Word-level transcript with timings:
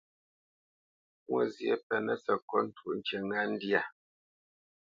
Mwôzyě 1.25 1.73
pɛnǝ́ 1.87 2.17
sǝkôt 2.23 2.65
twóʼ 2.75 2.93
ŋkǐ 2.97 3.17
ŋá 3.27 3.41
ndyâ. 3.51 3.81